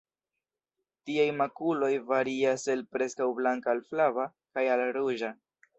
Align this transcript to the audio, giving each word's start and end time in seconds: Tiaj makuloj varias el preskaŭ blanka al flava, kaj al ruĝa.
Tiaj 1.09 1.25
makuloj 1.41 1.91
varias 2.13 2.67
el 2.77 2.83
preskaŭ 2.97 3.31
blanka 3.43 3.73
al 3.77 3.87
flava, 3.93 4.31
kaj 4.57 4.71
al 4.79 4.89
ruĝa. 4.99 5.37